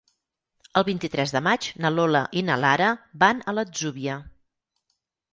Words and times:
El 0.79 0.83
vint-i-tres 0.85 1.33
de 1.35 1.41
maig 1.47 1.67
na 1.85 1.91
Lola 1.97 2.21
i 2.41 2.41
na 2.47 2.55
Lara 2.61 2.87
van 3.25 3.43
a 3.45 3.55
l'Atzúbia. 3.57 4.17